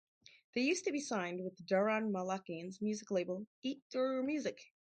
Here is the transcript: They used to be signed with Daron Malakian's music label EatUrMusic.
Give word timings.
They 0.55 0.61
used 0.61 0.85
to 0.85 0.91
be 0.91 0.99
signed 0.99 1.43
with 1.43 1.63
Daron 1.63 2.09
Malakian's 2.09 2.81
music 2.81 3.11
label 3.11 3.45
EatUrMusic. 3.63 4.57